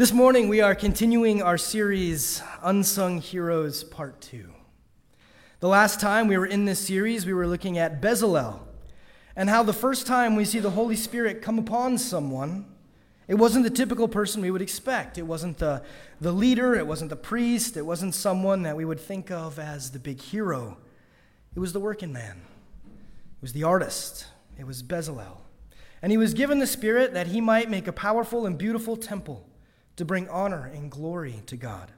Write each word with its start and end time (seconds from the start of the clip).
This 0.00 0.14
morning, 0.14 0.48
we 0.48 0.62
are 0.62 0.74
continuing 0.74 1.42
our 1.42 1.58
series, 1.58 2.42
Unsung 2.62 3.20
Heroes 3.20 3.84
Part 3.84 4.18
2. 4.22 4.50
The 5.58 5.68
last 5.68 6.00
time 6.00 6.26
we 6.26 6.38
were 6.38 6.46
in 6.46 6.64
this 6.64 6.78
series, 6.78 7.26
we 7.26 7.34
were 7.34 7.46
looking 7.46 7.76
at 7.76 8.00
Bezalel 8.00 8.60
and 9.36 9.50
how 9.50 9.62
the 9.62 9.74
first 9.74 10.06
time 10.06 10.36
we 10.36 10.46
see 10.46 10.58
the 10.58 10.70
Holy 10.70 10.96
Spirit 10.96 11.42
come 11.42 11.58
upon 11.58 11.98
someone, 11.98 12.64
it 13.28 13.34
wasn't 13.34 13.62
the 13.62 13.68
typical 13.68 14.08
person 14.08 14.40
we 14.40 14.50
would 14.50 14.62
expect. 14.62 15.18
It 15.18 15.24
wasn't 15.24 15.58
the, 15.58 15.82
the 16.18 16.32
leader, 16.32 16.74
it 16.74 16.86
wasn't 16.86 17.10
the 17.10 17.16
priest, 17.16 17.76
it 17.76 17.84
wasn't 17.84 18.14
someone 18.14 18.62
that 18.62 18.78
we 18.78 18.86
would 18.86 19.00
think 19.00 19.30
of 19.30 19.58
as 19.58 19.90
the 19.90 19.98
big 19.98 20.22
hero. 20.22 20.78
It 21.54 21.58
was 21.58 21.74
the 21.74 21.78
working 21.80 22.10
man, 22.10 22.40
it 22.86 23.42
was 23.42 23.52
the 23.52 23.64
artist, 23.64 24.28
it 24.58 24.66
was 24.66 24.82
Bezalel. 24.82 25.42
And 26.00 26.10
he 26.10 26.16
was 26.16 26.32
given 26.32 26.58
the 26.58 26.66
Spirit 26.66 27.12
that 27.12 27.26
he 27.26 27.42
might 27.42 27.68
make 27.68 27.86
a 27.86 27.92
powerful 27.92 28.46
and 28.46 28.56
beautiful 28.56 28.96
temple 28.96 29.46
to 29.96 30.04
bring 30.04 30.28
honor 30.28 30.70
and 30.72 30.90
glory 30.90 31.42
to 31.46 31.56
God. 31.56 31.90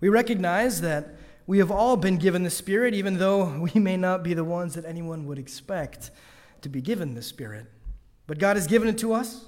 We 0.00 0.08
recognize 0.08 0.80
that 0.80 1.14
we 1.46 1.58
have 1.58 1.70
all 1.70 1.96
been 1.96 2.18
given 2.18 2.42
the 2.42 2.50
Spirit, 2.50 2.94
even 2.94 3.18
though 3.18 3.58
we 3.58 3.80
may 3.80 3.96
not 3.96 4.22
be 4.22 4.34
the 4.34 4.44
ones 4.44 4.74
that 4.74 4.84
anyone 4.84 5.26
would 5.26 5.38
expect 5.38 6.10
to 6.60 6.68
be 6.68 6.80
given 6.80 7.14
the 7.14 7.22
Spirit. 7.22 7.66
But 8.26 8.38
God 8.38 8.56
has 8.56 8.66
given 8.66 8.88
it 8.88 8.98
to 8.98 9.12
us, 9.12 9.46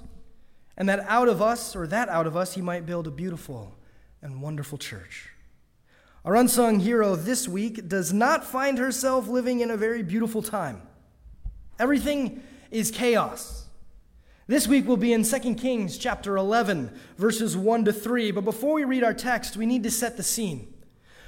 and 0.77 0.89
that 0.89 0.99
out 1.07 1.29
of 1.29 1.41
us, 1.41 1.75
or 1.75 1.87
that 1.87 2.09
out 2.09 2.27
of 2.27 2.35
us, 2.35 2.55
He 2.55 2.61
might 2.61 2.85
build 2.85 3.07
a 3.07 3.11
beautiful 3.11 3.75
and 4.21 4.41
wonderful 4.41 4.77
church. 4.77 5.29
Our 6.25 6.35
unsung 6.35 6.79
hero 6.79 7.15
this 7.15 7.47
week 7.47 7.87
does 7.87 8.11
not 8.11 8.43
find 8.43 8.77
herself 8.77 9.27
living 9.27 9.59
in 9.59 9.69
a 9.69 9.77
very 9.77 10.01
beautiful 10.01 10.41
time. 10.41 10.81
Everything 11.79 12.41
is 12.71 12.89
chaos. 12.89 13.64
This 14.47 14.67
week 14.67 14.87
we'll 14.87 14.97
be 14.97 15.11
in 15.11 15.23
2 15.23 15.55
Kings 15.55 15.97
chapter 15.97 16.37
11, 16.37 16.91
verses 17.17 17.57
1 17.57 17.85
to 17.85 17.93
3. 17.93 18.29
But 18.29 18.45
before 18.45 18.75
we 18.75 18.83
read 18.83 19.03
our 19.03 19.13
text, 19.13 19.57
we 19.57 19.65
need 19.65 19.81
to 19.83 19.89
set 19.89 20.17
the 20.17 20.23
scene. 20.23 20.71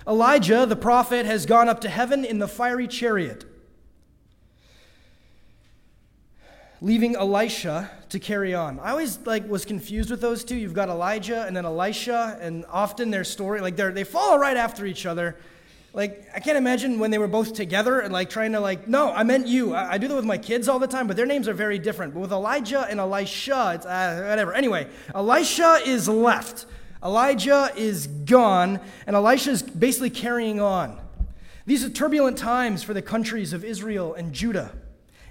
Elijah, 0.07 0.67
the 0.67 0.75
prophet, 0.75 1.25
has 1.25 1.47
gone 1.47 1.67
up 1.67 1.81
to 1.81 1.89
heaven 1.89 2.23
in 2.23 2.37
the 2.37 2.47
fiery 2.47 2.87
chariot, 2.87 3.43
leaving 6.79 7.15
Elisha 7.15 7.89
to 8.09 8.19
carry 8.19 8.53
on. 8.53 8.79
I 8.79 8.91
always 8.91 9.17
like 9.25 9.49
was 9.49 9.65
confused 9.65 10.11
with 10.11 10.21
those 10.21 10.43
two. 10.43 10.55
You've 10.55 10.75
got 10.75 10.87
Elijah 10.87 11.43
and 11.47 11.57
then 11.57 11.65
Elisha, 11.65 12.37
and 12.39 12.65
often 12.69 13.09
their 13.09 13.23
story 13.23 13.61
like 13.61 13.75
they 13.75 13.89
they 13.89 14.03
follow 14.03 14.37
right 14.37 14.57
after 14.57 14.85
each 14.85 15.07
other. 15.07 15.37
Like, 15.97 16.29
I 16.31 16.39
can't 16.39 16.59
imagine 16.59 16.99
when 16.99 17.09
they 17.09 17.17
were 17.17 17.27
both 17.27 17.53
together 17.53 18.01
and 18.01 18.13
like 18.13 18.29
trying 18.29 18.51
to 18.51 18.59
like, 18.59 18.87
no, 18.87 19.11
I 19.11 19.23
meant 19.23 19.47
you. 19.47 19.73
I, 19.73 19.93
I 19.93 19.97
do 19.97 20.07
that 20.07 20.15
with 20.15 20.25
my 20.25 20.37
kids 20.37 20.67
all 20.67 20.77
the 20.77 20.85
time, 20.85 21.07
but 21.07 21.17
their 21.17 21.25
names 21.25 21.47
are 21.47 21.55
very 21.55 21.79
different. 21.79 22.13
But 22.13 22.19
with 22.19 22.31
Elijah 22.31 22.85
and 22.87 22.99
Elisha, 22.99 23.71
it's 23.73 23.85
uh, 23.87 24.27
whatever. 24.29 24.53
Anyway, 24.53 24.87
Elisha 25.15 25.79
is 25.83 26.07
left. 26.07 26.67
Elijah 27.03 27.71
is 27.75 28.05
gone, 28.05 28.79
and 29.07 29.15
Elisha 29.15 29.49
is 29.49 29.63
basically 29.63 30.11
carrying 30.11 30.61
on. 30.61 31.01
These 31.65 31.83
are 31.83 31.89
turbulent 31.89 32.37
times 32.37 32.83
for 32.83 32.93
the 32.93 33.01
countries 33.01 33.51
of 33.51 33.65
Israel 33.65 34.13
and 34.13 34.33
Judah. 34.33 34.73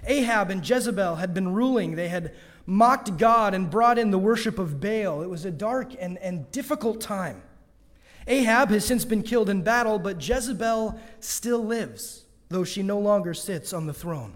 Ahab 0.05 0.49
and 0.51 0.69
Jezebel 0.69 1.15
had 1.15 1.33
been 1.33 1.53
ruling. 1.53 1.95
They 1.95 2.09
had 2.09 2.35
mocked 2.65 3.15
God 3.17 3.53
and 3.53 3.69
brought 3.69 3.97
in 3.97 4.11
the 4.11 4.19
worship 4.19 4.59
of 4.59 4.81
Baal. 4.81 5.21
It 5.21 5.29
was 5.29 5.45
a 5.45 5.51
dark 5.51 5.93
and, 5.97 6.17
and 6.17 6.51
difficult 6.51 6.99
time. 6.99 7.41
Ahab 8.27 8.69
has 8.69 8.85
since 8.85 9.05
been 9.05 9.23
killed 9.23 9.49
in 9.49 9.61
battle, 9.61 9.99
but 9.99 10.25
Jezebel 10.25 10.99
still 11.19 11.63
lives, 11.63 12.25
though 12.49 12.63
she 12.63 12.83
no 12.83 12.99
longer 12.99 13.33
sits 13.33 13.73
on 13.73 13.87
the 13.87 13.93
throne. 13.93 14.33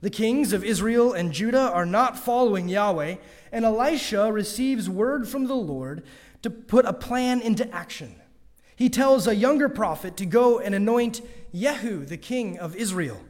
The 0.00 0.10
kings 0.10 0.52
of 0.52 0.64
Israel 0.64 1.12
and 1.12 1.32
Judah 1.32 1.70
are 1.72 1.86
not 1.86 2.18
following 2.18 2.68
Yahweh, 2.68 3.16
and 3.52 3.64
Elisha 3.64 4.30
receives 4.30 4.90
word 4.90 5.28
from 5.28 5.46
the 5.46 5.54
Lord 5.54 6.04
to 6.42 6.50
put 6.50 6.84
a 6.84 6.92
plan 6.92 7.40
into 7.40 7.72
action. 7.72 8.16
He 8.76 8.90
tells 8.90 9.26
a 9.26 9.34
younger 9.34 9.68
prophet 9.68 10.16
to 10.18 10.26
go 10.26 10.58
and 10.58 10.74
anoint 10.74 11.22
Yehu, 11.54 12.06
the 12.06 12.16
king 12.16 12.58
of 12.58 12.74
Israel. 12.74 13.20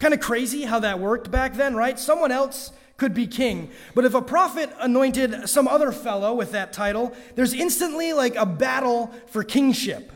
Kind 0.00 0.12
of 0.12 0.20
crazy 0.20 0.64
how 0.64 0.80
that 0.80 0.98
worked 0.98 1.30
back 1.30 1.54
then, 1.54 1.74
right? 1.74 1.98
Someone 1.98 2.32
else 2.32 2.72
could 2.96 3.14
be 3.14 3.26
king. 3.26 3.70
But 3.94 4.04
if 4.04 4.14
a 4.14 4.22
prophet 4.22 4.70
anointed 4.80 5.48
some 5.48 5.68
other 5.68 5.92
fellow 5.92 6.34
with 6.34 6.52
that 6.52 6.72
title, 6.72 7.14
there's 7.34 7.52
instantly 7.52 8.12
like 8.12 8.36
a 8.36 8.46
battle 8.46 9.12
for 9.26 9.44
kingship. 9.44 10.12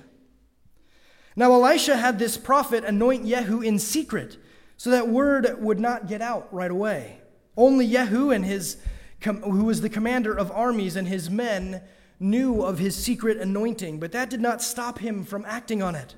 Now, 1.37 1.53
Elisha 1.53 1.97
had 1.97 2.19
this 2.19 2.37
prophet 2.37 2.85
anoint 2.85 3.25
Yehu 3.25 3.65
in 3.65 3.79
secret 3.79 4.37
so 4.77 4.91
that 4.91 5.09
word 5.09 5.57
would 5.61 5.79
not 5.79 6.09
get 6.09 6.23
out 6.23 6.49
right 6.53 6.71
away. 6.71 7.19
Only 7.57 7.87
Yehu 7.87 8.35
and 8.35 8.45
his, 8.45 8.79
who 9.23 9.65
was 9.65 9.83
the 9.83 9.89
commander 9.89 10.35
of 10.35 10.51
armies 10.51 10.97
and 10.97 11.07
his 11.07 11.29
men, 11.29 11.83
knew 12.19 12.63
of 12.63 12.79
his 12.79 12.95
secret 12.97 13.39
anointing, 13.39 13.99
but 13.99 14.13
that 14.13 14.29
did 14.29 14.41
not 14.41 14.63
stop 14.63 14.99
him 14.99 15.25
from 15.25 15.45
acting 15.47 15.83
on 15.83 15.95
it. 15.95 16.15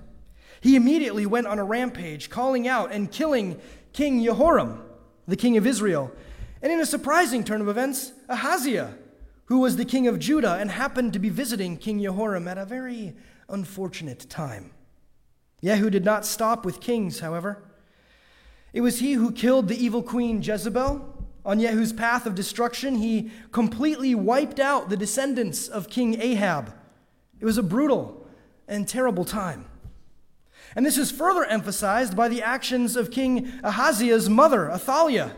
He 0.61 0.77
immediately 0.77 1.27
went 1.27 1.47
on 1.47 1.59
a 1.59 1.65
rampage, 1.65 2.31
calling 2.31 2.67
out 2.69 2.93
and 2.93 3.11
killing 3.11 3.61
King 3.93 4.25
Jehoram, 4.25 4.83
the 5.27 5.37
king 5.37 5.57
of 5.57 5.67
Israel, 5.67 6.13
and 6.63 6.73
in 6.73 6.81
a 6.81 6.87
surprising 6.87 7.43
turn 7.43 7.61
of 7.61 7.69
events, 7.69 8.13
Ahaziah, 8.29 8.95
who 9.47 9.59
was 9.59 9.77
the 9.77 9.85
king 9.85 10.07
of 10.07 10.21
Judah 10.21 10.55
and 10.55 10.71
happened 10.71 11.13
to 11.13 11.19
be 11.19 11.29
visiting 11.29 11.77
King 11.77 12.01
Jehoram 12.01 12.47
at 12.47 12.57
a 12.57 12.65
very 12.65 13.15
unfortunate 13.49 14.31
time. 14.31 14.71
Yehu 15.63 15.91
did 15.91 16.05
not 16.05 16.25
stop 16.25 16.65
with 16.65 16.81
kings, 16.81 17.21
however. 17.21 17.63
It 18.73 18.81
was 18.81 19.01
he 19.01 19.15
who 19.15 19.33
killed 19.33 19.69
the 19.69 19.85
evil 19.85 20.03
queen 20.03 20.41
Jezebel. 20.41 21.27
On 21.45 21.59
Yehu's 21.59 21.93
path 21.93 22.25
of 22.25 22.37
destruction, 22.37 22.97
he 22.97 23.31
completely 23.51 24.15
wiped 24.15 24.61
out 24.61 24.89
the 24.89 24.97
descendants 24.97 25.67
of 25.67 25.91
King 25.91 26.21
Ahab. 26.21 26.73
It 27.41 27.45
was 27.45 27.59
a 27.59 27.63
brutal 27.63 28.27
and 28.69 28.87
terrible 28.87 29.25
time. 29.25 29.67
And 30.77 30.87
this 30.87 30.97
is 30.97 31.11
further 31.11 31.45
emphasized 31.45 32.17
by 32.17 32.29
the 32.29 32.43
actions 32.43 32.97
of 32.97 33.11
King 33.11 33.53
Ahaziah's 33.65 34.31
mother, 34.31 34.71
Athaliah. 34.71 35.35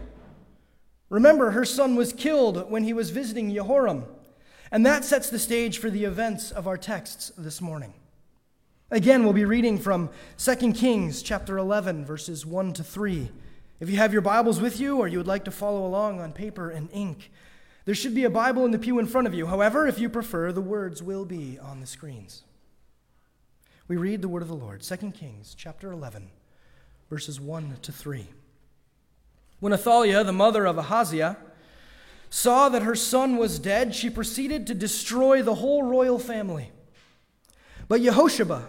Remember, 1.10 1.50
her 1.50 1.64
son 1.64 1.96
was 1.96 2.12
killed 2.12 2.70
when 2.70 2.84
he 2.84 2.92
was 2.92 3.10
visiting 3.10 3.52
Jehoram. 3.52 4.04
And 4.70 4.84
that 4.84 5.04
sets 5.04 5.30
the 5.30 5.38
stage 5.38 5.78
for 5.78 5.90
the 5.90 6.04
events 6.04 6.50
of 6.50 6.66
our 6.66 6.76
texts 6.76 7.30
this 7.36 7.60
morning. 7.60 7.94
Again, 8.90 9.22
we'll 9.24 9.32
be 9.32 9.44
reading 9.44 9.78
from 9.78 10.10
2 10.38 10.72
Kings 10.72 11.22
chapter 11.22 11.58
11, 11.58 12.04
verses 12.04 12.44
1 12.44 12.72
to 12.74 12.84
3. 12.84 13.30
If 13.80 13.90
you 13.90 13.96
have 13.98 14.12
your 14.12 14.22
Bibles 14.22 14.60
with 14.60 14.80
you 14.80 14.98
or 14.98 15.08
you 15.08 15.18
would 15.18 15.26
like 15.26 15.44
to 15.44 15.50
follow 15.50 15.86
along 15.86 16.20
on 16.20 16.32
paper 16.32 16.70
and 16.70 16.88
ink, 16.92 17.30
there 17.84 17.94
should 17.94 18.14
be 18.14 18.24
a 18.24 18.30
Bible 18.30 18.64
in 18.64 18.70
the 18.70 18.78
pew 18.78 18.98
in 18.98 19.06
front 19.06 19.26
of 19.26 19.34
you. 19.34 19.46
However, 19.46 19.86
if 19.86 19.98
you 19.98 20.08
prefer, 20.08 20.52
the 20.52 20.60
words 20.60 21.02
will 21.02 21.24
be 21.24 21.58
on 21.58 21.80
the 21.80 21.86
screens. 21.86 22.44
We 23.86 23.96
read 23.96 24.22
the 24.22 24.28
word 24.28 24.42
of 24.42 24.48
the 24.48 24.54
Lord, 24.54 24.80
2 24.80 24.96
Kings 25.10 25.54
chapter 25.56 25.92
11, 25.92 26.30
verses 27.10 27.38
1 27.38 27.76
to 27.82 27.92
3. 27.92 28.26
When 29.64 29.72
Athaliah, 29.72 30.24
the 30.24 30.32
mother 30.34 30.66
of 30.66 30.76
Ahaziah, 30.76 31.38
saw 32.28 32.68
that 32.68 32.82
her 32.82 32.94
son 32.94 33.38
was 33.38 33.58
dead, 33.58 33.94
she 33.94 34.10
proceeded 34.10 34.66
to 34.66 34.74
destroy 34.74 35.42
the 35.42 35.54
whole 35.54 35.82
royal 35.82 36.18
family. 36.18 36.70
But 37.88 38.02
Yehosheba, 38.02 38.66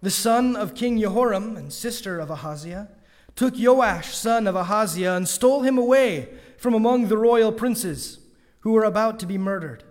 the 0.00 0.10
son 0.10 0.56
of 0.56 0.74
King 0.74 0.98
Jehoram 0.98 1.54
and 1.54 1.70
sister 1.70 2.18
of 2.18 2.30
Ahaziah, 2.30 2.88
took 3.36 3.52
Joash, 3.58 4.16
son 4.16 4.46
of 4.46 4.56
Ahaziah, 4.56 5.16
and 5.16 5.28
stole 5.28 5.64
him 5.64 5.76
away 5.76 6.30
from 6.56 6.72
among 6.72 7.08
the 7.08 7.18
royal 7.18 7.52
princes 7.52 8.20
who 8.60 8.72
were 8.72 8.84
about 8.84 9.20
to 9.20 9.26
be 9.26 9.36
murdered. 9.36 9.84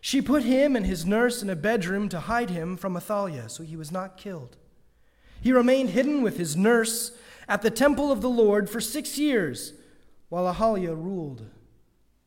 She 0.00 0.20
put 0.20 0.42
him 0.42 0.74
and 0.74 0.84
his 0.84 1.06
nurse 1.06 1.40
in 1.40 1.48
a 1.48 1.54
bedroom 1.54 2.08
to 2.08 2.18
hide 2.18 2.50
him 2.50 2.76
from 2.76 2.96
Athaliah, 2.96 3.48
so 3.48 3.62
he 3.62 3.76
was 3.76 3.92
not 3.92 4.16
killed. 4.16 4.56
He 5.40 5.52
remained 5.52 5.90
hidden 5.90 6.20
with 6.20 6.36
his 6.36 6.56
nurse 6.56 7.12
at 7.50 7.62
the 7.62 7.70
temple 7.70 8.12
of 8.12 8.20
the 8.22 8.30
Lord 8.30 8.70
for 8.70 8.80
six 8.80 9.18
years, 9.18 9.74
while 10.28 10.46
Ahalia 10.46 10.94
ruled, 10.94 11.44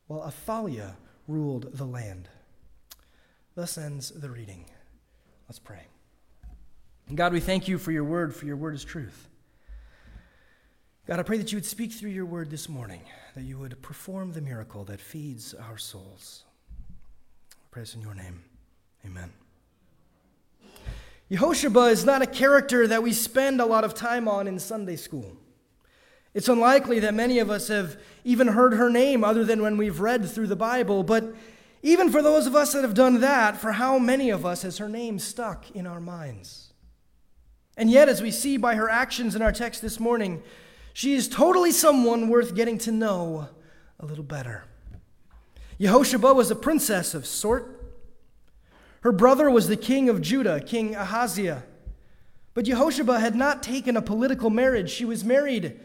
while 0.06 0.22
Athaliah 0.22 0.96
ruled 1.26 1.72
the 1.72 1.86
land. 1.86 2.28
Thus 3.54 3.78
ends 3.78 4.10
the 4.10 4.28
reading. 4.28 4.66
Let's 5.48 5.58
pray. 5.58 5.86
God, 7.14 7.32
we 7.32 7.40
thank 7.40 7.68
you 7.68 7.78
for 7.78 7.90
your 7.90 8.04
word, 8.04 8.36
for 8.36 8.44
your 8.44 8.56
word 8.56 8.74
is 8.74 8.84
truth. 8.84 9.30
God, 11.06 11.18
I 11.18 11.22
pray 11.22 11.38
that 11.38 11.52
you 11.52 11.56
would 11.56 11.66
speak 11.66 11.92
through 11.92 12.10
your 12.10 12.26
word 12.26 12.50
this 12.50 12.68
morning, 12.68 13.00
that 13.34 13.44
you 13.44 13.58
would 13.58 13.80
perform 13.80 14.32
the 14.32 14.42
miracle 14.42 14.84
that 14.84 15.00
feeds 15.00 15.54
our 15.54 15.78
souls. 15.78 16.44
I 17.52 17.64
pray 17.70 17.82
this 17.82 17.94
in 17.94 18.02
your 18.02 18.14
name. 18.14 18.42
Amen. 19.06 19.32
Yehosheba 21.30 21.90
is 21.90 22.04
not 22.04 22.22
a 22.22 22.26
character 22.26 22.86
that 22.86 23.02
we 23.02 23.12
spend 23.12 23.60
a 23.60 23.66
lot 23.66 23.84
of 23.84 23.94
time 23.94 24.28
on 24.28 24.46
in 24.46 24.58
Sunday 24.58 24.96
school. 24.96 25.36
It's 26.34 26.48
unlikely 26.48 27.00
that 27.00 27.14
many 27.14 27.38
of 27.38 27.50
us 27.50 27.68
have 27.68 27.96
even 28.24 28.48
heard 28.48 28.74
her 28.74 28.90
name 28.90 29.24
other 29.24 29.44
than 29.44 29.62
when 29.62 29.76
we've 29.76 30.00
read 30.00 30.28
through 30.28 30.48
the 30.48 30.56
Bible, 30.56 31.02
but 31.02 31.34
even 31.82 32.10
for 32.10 32.22
those 32.22 32.46
of 32.46 32.54
us 32.54 32.72
that 32.72 32.82
have 32.82 32.94
done 32.94 33.20
that, 33.20 33.56
for 33.56 33.72
how 33.72 33.98
many 33.98 34.30
of 34.30 34.44
us 34.44 34.62
has 34.62 34.78
her 34.78 34.88
name 34.88 35.18
stuck 35.18 35.70
in 35.72 35.86
our 35.86 36.00
minds? 36.00 36.72
And 37.76 37.90
yet, 37.90 38.08
as 38.08 38.22
we 38.22 38.30
see 38.30 38.56
by 38.56 38.74
her 38.74 38.88
actions 38.88 39.36
in 39.36 39.42
our 39.42 39.52
text 39.52 39.82
this 39.82 40.00
morning, 40.00 40.42
she 40.92 41.14
is 41.14 41.28
totally 41.28 41.72
someone 41.72 42.28
worth 42.28 42.54
getting 42.54 42.78
to 42.78 42.92
know 42.92 43.48
a 44.00 44.06
little 44.06 44.24
better. 44.24 44.64
Yehosheba 45.78 46.34
was 46.34 46.50
a 46.50 46.56
princess 46.56 47.14
of 47.14 47.26
sort. 47.26 47.83
Her 49.04 49.12
brother 49.12 49.50
was 49.50 49.68
the 49.68 49.76
king 49.76 50.08
of 50.08 50.22
Judah, 50.22 50.60
King 50.60 50.96
Ahaziah. 50.96 51.64
But 52.54 52.64
Yehosheba 52.64 53.20
had 53.20 53.36
not 53.36 53.62
taken 53.62 53.98
a 53.98 54.02
political 54.02 54.48
marriage. 54.48 54.90
She 54.90 55.04
was 55.04 55.22
married 55.22 55.78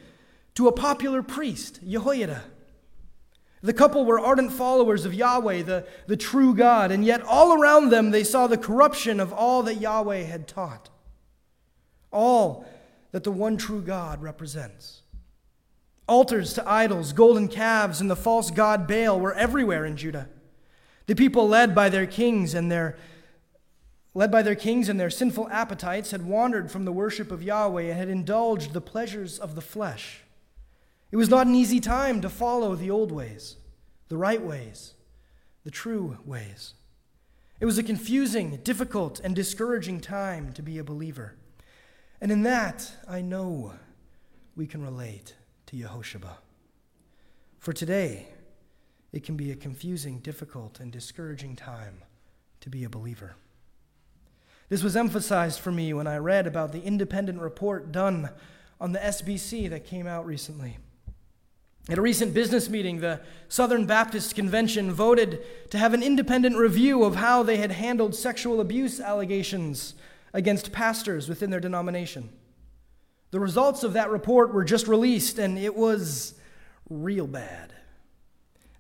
to 0.56 0.70
a 0.70 0.72
popular 0.72 1.22
priest, 1.22 1.82
Jehoiada. 1.86 2.44
The 3.62 3.74
couple 3.74 4.06
were 4.06 4.22
ardent 4.22 4.54
followers 4.54 5.04
of 5.04 5.14
Yahweh, 5.14 5.64
the, 5.64 5.86
the 6.08 6.16
true 6.16 6.56
God, 6.56 6.94
and 6.94 7.04
yet 7.04 7.22
all 7.24 7.62
around 7.62 7.90
them 7.90 8.12
they 8.12 8.24
saw 8.24 8.48
the 8.48 8.58
corruption 8.58 9.20
of 9.20 9.34
all 9.34 9.64
that 9.64 9.82
Yahweh 9.82 10.24
had 10.24 10.48
taught, 10.48 10.90
all 12.14 12.66
that 13.12 13.26
the 13.26 13.32
one 13.32 13.58
true 13.58 13.82
God 13.82 14.22
represents. 14.22 15.02
Altars 16.08 16.54
to 16.54 16.70
idols, 16.70 17.12
golden 17.12 17.50
calves, 17.50 18.00
and 18.00 18.10
the 18.10 18.16
false 18.16 18.50
god 18.50 18.88
Baal 18.88 19.20
were 19.20 19.34
everywhere 19.34 19.86
in 19.86 19.98
Judah. 19.98 20.30
The 21.10 21.16
people 21.16 21.48
led 21.48 21.74
by 21.74 21.90
their 21.90 22.06
kings 22.06 22.54
and 22.54 22.72
their 22.72 22.96
led 24.14 24.30
by 24.30 24.44
their 24.44 24.54
kings 24.54 24.90
and 24.90 25.00
their 25.00 25.10
sinful 25.10 25.50
appetites 25.50 26.12
had 26.12 26.24
wandered 26.24 26.70
from 26.70 26.86
the 26.86 26.92
worship 26.92 27.32
of 27.32 27.42
Yahweh 27.42 27.86
and 27.86 27.98
had 27.98 28.10
indulged 28.10 28.74
the 28.74 28.80
pleasures 28.80 29.40
of 29.40 29.56
the 29.56 29.62
flesh. 29.62 30.22
It 31.12 31.16
was 31.16 31.28
not 31.28 31.48
an 31.48 31.56
easy 31.56 31.80
time 31.80 32.22
to 32.22 32.30
follow 32.30 32.76
the 32.76 32.92
old 32.92 33.12
ways, 33.12 33.56
the 34.08 34.18
right 34.18 34.40
ways, 34.40 34.94
the 35.64 35.72
true 35.72 36.20
ways. 36.26 36.76
It 37.60 37.66
was 37.66 37.80
a 37.80 37.84
confusing, 37.84 38.60
difficult, 38.64 39.20
and 39.20 39.36
discouraging 39.36 40.02
time 40.02 40.54
to 40.54 40.62
be 40.62 40.78
a 40.78 40.84
believer. 40.84 41.34
And 42.22 42.32
in 42.32 42.44
that, 42.44 42.92
I 43.08 43.22
know 43.22 43.74
we 44.56 44.68
can 44.68 44.84
relate 44.84 45.34
to 45.66 45.76
Yehosheba. 45.76 46.38
For 47.58 47.74
today, 47.74 48.28
it 49.12 49.24
can 49.24 49.36
be 49.36 49.52
a 49.52 49.56
confusing, 49.56 50.20
difficult, 50.20 50.80
and 50.80 50.92
discouraging 50.92 51.56
time 51.56 52.04
to 52.62 52.70
be 52.70 52.84
a 52.84 52.90
believer. 52.90 53.36
This 54.70 54.84
was 54.84 54.96
emphasized 54.96 55.60
for 55.60 55.72
me 55.72 55.94
when 55.94 56.06
I 56.06 56.18
read 56.18 56.46
about 56.46 56.72
the 56.72 56.84
independent 56.84 57.40
report 57.40 57.92
done 57.92 58.30
on 58.80 58.92
the 58.92 59.00
SBC 59.00 59.70
that 59.72 59.86
came 59.86 60.06
out 60.06 60.26
recently. 60.26 60.78
At 61.90 61.98
a 61.98 62.04
recent 62.04 62.36
business 62.36 62.70
meeting, 62.70 63.00
the 63.00 63.20
Southern 63.48 63.88
Baptist 63.88 64.36
Convention 64.36 64.92
voted 64.92 65.44
to 65.72 65.78
have 65.80 65.96
an 65.96 66.04
independent 66.04 66.56
review 66.56 67.04
of 67.04 67.16
how 67.16 67.42
they 67.42 67.58
had 67.58 67.72
handled 67.72 68.14
sexual 68.14 68.62
abuse 68.62 69.00
allegations 69.00 69.96
against 70.32 70.72
pastors 70.72 71.28
within 71.28 71.50
their 71.50 71.60
denomination. 71.60 72.30
The 73.32 73.40
results 73.40 73.84
of 73.84 73.94
that 73.94 74.12
report 74.12 74.54
were 74.54 74.64
just 74.64 74.88
released, 74.88 75.40
and 75.40 75.58
it 75.58 75.76
was 75.76 76.36
real 76.92 77.26
bad. 77.26 77.74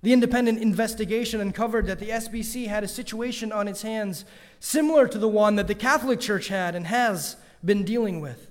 The 0.01 0.13
independent 0.13 0.59
investigation 0.59 1.41
uncovered 1.41 1.87
that 1.87 1.99
the 1.99 2.09
SBC 2.09 2.67
had 2.67 2.83
a 2.83 2.87
situation 2.87 3.51
on 3.51 3.67
its 3.67 3.81
hands 3.81 4.23
similar 4.59 5.07
to 5.07 5.17
the 5.17 5.27
one 5.27 5.55
that 5.57 5.67
the 5.67 5.75
Catholic 5.75 6.19
Church 6.19 6.47
had 6.47 6.73
and 6.73 6.87
has 6.87 7.35
been 7.63 7.83
dealing 7.83 8.21
with. 8.21 8.47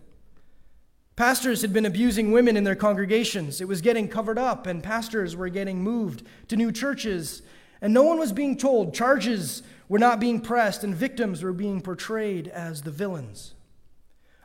Pastors 1.16 1.62
had 1.62 1.72
been 1.72 1.86
abusing 1.86 2.30
women 2.30 2.56
in 2.56 2.64
their 2.64 2.76
congregations. 2.76 3.60
It 3.60 3.66
was 3.66 3.80
getting 3.80 4.08
covered 4.08 4.38
up, 4.38 4.66
and 4.66 4.82
pastors 4.82 5.34
were 5.34 5.48
getting 5.48 5.82
moved 5.82 6.22
to 6.48 6.56
new 6.56 6.70
churches, 6.70 7.42
and 7.80 7.92
no 7.92 8.04
one 8.04 8.18
was 8.18 8.32
being 8.32 8.56
told. 8.56 8.94
Charges 8.94 9.62
were 9.88 9.98
not 9.98 10.20
being 10.20 10.40
pressed, 10.40 10.84
and 10.84 10.94
victims 10.94 11.42
were 11.42 11.52
being 11.52 11.80
portrayed 11.80 12.46
as 12.48 12.82
the 12.82 12.90
villains. 12.90 13.54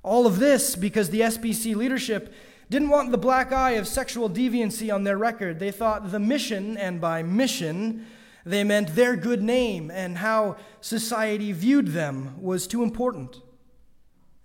All 0.03 0.25
of 0.25 0.39
this 0.39 0.75
because 0.75 1.09
the 1.09 1.21
SBC 1.21 1.75
leadership 1.75 2.33
didn't 2.69 2.89
want 2.89 3.11
the 3.11 3.17
black 3.17 3.51
eye 3.51 3.71
of 3.71 3.87
sexual 3.87 4.29
deviancy 4.29 4.93
on 4.93 5.03
their 5.03 5.17
record. 5.17 5.59
They 5.59 5.71
thought 5.71 6.11
the 6.11 6.19
mission, 6.19 6.77
and 6.77 6.99
by 6.99 7.23
mission, 7.23 8.05
they 8.45 8.63
meant 8.63 8.95
their 8.95 9.15
good 9.15 9.41
name 9.41 9.89
and 9.91 10.17
how 10.17 10.57
society 10.81 11.51
viewed 11.51 11.87
them, 11.87 12.41
was 12.41 12.67
too 12.67 12.83
important. 12.83 13.41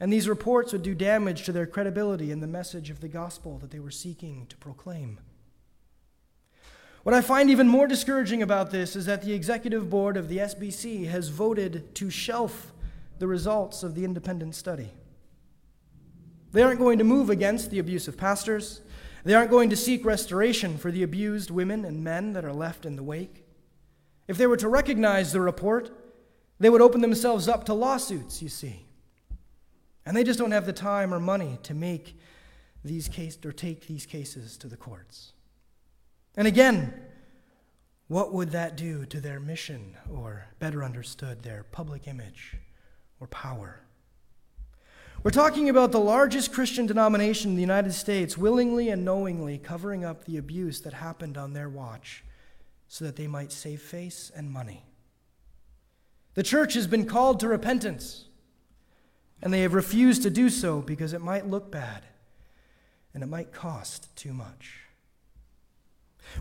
And 0.00 0.12
these 0.12 0.29
reports 0.29 0.73
would 0.73 0.82
do 0.82 0.94
damage 0.94 1.44
to 1.44 1.53
their 1.53 1.67
credibility 1.67 2.31
in 2.31 2.41
the 2.41 2.47
message 2.47 2.91
of 2.91 3.00
the 3.00 3.09
gospel 3.09 3.59
that 3.59 3.70
they 3.70 3.81
were 3.81 3.91
seeking 3.91 4.47
to 4.47 4.56
proclaim. 4.56 5.19
What 7.03 7.14
I 7.14 7.21
find 7.21 7.50
even 7.50 7.69
more 7.69 7.87
discouraging 7.87 8.43
about 8.43 8.71
this 8.71 8.94
is 8.94 9.06
that 9.06 9.23
the 9.23 9.32
executive 9.32 9.88
board 9.88 10.17
of 10.17 10.29
the 10.29 10.38
SBC 10.38 11.09
has 11.09 11.29
voted 11.29 11.94
to 11.97 12.11
shelf 12.11 12.73
the 13.19 13.26
results 13.26 13.82
of 13.82 13.94
the 13.94 14.05
independent 14.05 14.55
study. 14.55 14.91
They 16.53 16.62
aren't 16.62 16.81
going 16.81 16.99
to 16.99 17.05
move 17.05 17.31
against 17.31 17.71
the 17.71 17.79
abuse 17.79 18.09
of 18.09 18.17
pastors. 18.17 18.81
They 19.25 19.35
aren't 19.35 19.50
going 19.50 19.71
to 19.71 19.77
seek 19.77 20.05
restoration 20.05 20.79
for 20.79 20.91
the 20.91 21.03
abused 21.03 21.50
women 21.50 21.85
and 21.85 22.03
men 22.03 22.33
that 22.33 22.45
are 22.45 22.53
left 22.53 22.87
in 22.87 22.97
the 22.97 23.03
wake. 23.03 23.45
If 24.27 24.39
they 24.39 24.47
were 24.47 24.56
to 24.59 24.69
recognize 24.69 25.33
the 25.33 25.41
report, 25.41 25.91
they 26.59 26.71
would 26.71 26.81
open 26.81 27.00
themselves 27.00 27.49
up 27.49 27.65
to 27.67 27.75
lawsuits, 27.75 28.43
you 28.43 28.49
see. 28.49 28.87
And 30.06 30.17
they 30.17 30.25
just 30.25 30.39
don't 30.39 30.53
have 30.53 30.67
the 30.67 30.73
time 30.73 31.12
or 31.12 31.21
money 31.21 31.59
to 31.65 31.75
make 31.75 32.19
these 32.85 33.09
cases 33.09 33.45
or 33.45 33.53
take 33.53 33.87
these 33.87 34.06
cases 34.06 34.56
to 34.59 34.67
the 34.67 34.77
courts. 34.77 35.33
And 36.37 36.47
again, 36.47 36.95
what 38.06 38.33
would 38.33 38.53
that 38.53 38.77
do 38.77 39.05
to 39.06 39.21
their 39.21 39.39
mission, 39.39 39.95
or 40.11 40.47
better 40.59 40.83
understood, 40.83 41.43
their 41.43 41.65
public 41.65 42.09
image 42.09 42.56
or 43.21 43.27
power? 43.27 43.81
We're 45.25 45.32
talking 45.32 45.69
about 45.69 45.91
the 45.91 45.99
largest 45.99 46.53
Christian 46.53 46.87
denomination 46.87 47.50
in 47.50 47.56
the 47.56 47.61
United 47.61 47.93
States 47.93 48.38
willingly 48.38 48.88
and 48.88 49.05
knowingly 49.05 49.59
covering 49.59 50.05
up 50.05 50.25
the 50.25 50.37
abuse 50.37 50.81
that 50.82 50.93
happened 50.93 51.37
on 51.37 51.55
their 51.55 51.69
watch 51.69 52.23
so 52.87 53.05
that 53.05 53.17
they 53.17 53.26
might 53.26 53.50
save 53.50 53.82
face 53.82 54.31
and 54.35 54.49
money. 54.49 54.85
The 56.35 56.44
church 56.44 56.75
has 56.75 56.87
been 56.87 57.05
called 57.05 57.41
to 57.41 57.49
repentance, 57.49 58.26
and 59.43 59.53
they 59.53 59.62
have 59.62 59.75
refused 59.75 60.23
to 60.23 60.31
do 60.31 60.49
so 60.49 60.81
because 60.81 61.12
it 61.12 61.21
might 61.21 61.49
look 61.49 61.69
bad 61.69 62.05
and 63.12 63.25
it 63.25 63.26
might 63.26 63.53
cost 63.53 64.14
too 64.14 64.32
much. 64.32 64.82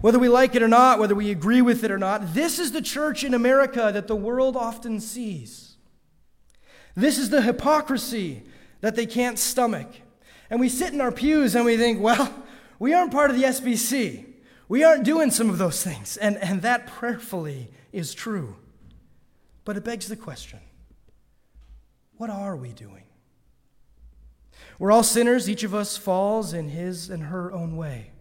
Whether 0.01 0.19
we 0.19 0.29
like 0.29 0.53
it 0.53 0.61
or 0.61 0.67
not, 0.67 0.99
whether 0.99 1.15
we 1.15 1.31
agree 1.31 1.63
with 1.63 1.83
it 1.83 1.89
or 1.89 1.97
not, 1.97 2.35
this 2.35 2.59
is 2.59 2.73
the 2.73 2.81
church 2.83 3.23
in 3.23 3.33
America 3.33 3.89
that 3.91 4.07
the 4.07 4.15
world 4.15 4.55
often 4.55 4.99
sees. 4.99 5.77
This 6.95 7.17
is 7.17 7.31
the 7.31 7.41
hypocrisy 7.41 8.43
that 8.81 8.95
they 8.95 9.05
can't 9.05 9.39
stomach. 9.39 9.87
And 10.49 10.59
we 10.59 10.69
sit 10.69 10.93
in 10.93 11.01
our 11.01 11.11
pews 11.11 11.55
and 11.55 11.65
we 11.65 11.77
think, 11.77 11.99
well, 11.99 12.33
we 12.79 12.93
aren't 12.93 13.11
part 13.11 13.29
of 13.29 13.37
the 13.37 13.43
SBC. 13.43 14.25
We 14.69 14.83
aren't 14.83 15.03
doing 15.03 15.31
some 15.31 15.49
of 15.49 15.57
those 15.57 15.83
things. 15.83 16.17
And, 16.17 16.37
and 16.37 16.61
that 16.61 16.87
prayerfully 16.87 17.71
is 17.91 18.13
true. 18.13 18.55
But 19.65 19.77
it 19.77 19.83
begs 19.83 20.07
the 20.07 20.15
question 20.15 20.59
what 22.17 22.29
are 22.29 22.55
we 22.55 22.69
doing? 22.69 23.03
We're 24.79 24.91
all 24.91 25.03
sinners. 25.03 25.49
Each 25.49 25.63
of 25.63 25.73
us 25.73 25.97
falls 25.97 26.53
in 26.53 26.69
his 26.69 27.09
and 27.09 27.23
her 27.23 27.51
own 27.51 27.77
way. 27.77 28.11